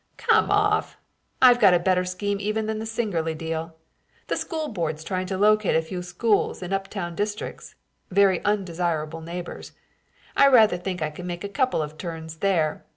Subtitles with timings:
[0.17, 0.97] "Come off!
[1.43, 3.75] I've got a better scheme even than the Singerly deal.
[4.29, 7.75] The school board's trying to locate a few schools in up town districts.
[8.09, 9.73] Very undesirable neighbors.
[10.35, 12.83] I rather think I can make a couple of turns there.